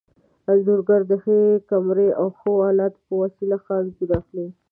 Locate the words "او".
2.19-2.27